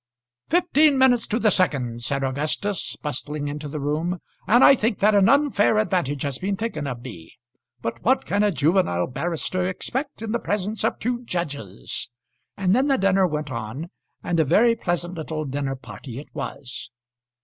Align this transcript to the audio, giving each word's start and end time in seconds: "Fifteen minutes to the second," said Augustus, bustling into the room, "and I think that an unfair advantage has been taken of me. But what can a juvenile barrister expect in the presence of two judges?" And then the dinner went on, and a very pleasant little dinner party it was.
"Fifteen 0.49 0.97
minutes 0.97 1.27
to 1.27 1.37
the 1.37 1.51
second," 1.51 2.01
said 2.01 2.23
Augustus, 2.23 2.95
bustling 2.95 3.47
into 3.47 3.69
the 3.69 3.79
room, 3.79 4.17
"and 4.47 4.63
I 4.63 4.73
think 4.73 4.97
that 4.97 5.13
an 5.13 5.29
unfair 5.29 5.77
advantage 5.77 6.23
has 6.23 6.39
been 6.39 6.57
taken 6.57 6.87
of 6.87 7.03
me. 7.03 7.35
But 7.83 8.01
what 8.01 8.25
can 8.25 8.41
a 8.41 8.49
juvenile 8.49 9.05
barrister 9.05 9.67
expect 9.69 10.23
in 10.23 10.31
the 10.31 10.39
presence 10.39 10.83
of 10.83 10.97
two 10.97 11.21
judges?" 11.25 12.09
And 12.57 12.73
then 12.75 12.87
the 12.87 12.97
dinner 12.97 13.27
went 13.27 13.51
on, 13.51 13.91
and 14.23 14.39
a 14.39 14.43
very 14.43 14.75
pleasant 14.75 15.13
little 15.13 15.45
dinner 15.45 15.75
party 15.75 16.17
it 16.17 16.33
was. 16.33 16.89